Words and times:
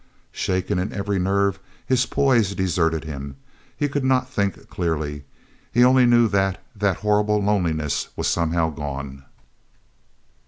Shaken 0.31 0.79
in 0.79 0.91
every 0.93 1.19
nerve, 1.19 1.59
his 1.85 2.07
poise 2.07 2.55
deserted 2.55 3.03
him. 3.03 3.35
He 3.77 3.87
could 3.87 4.03
not 4.03 4.27
think 4.27 4.67
clearly. 4.67 5.25
He 5.71 5.81
knew 5.81 5.85
only 5.89 6.27
that 6.29 6.59
that 6.75 6.95
horrible 7.05 7.37
loneliness 7.37 8.07
was 8.15 8.25
somehow 8.27 8.71
gone. 8.71 9.23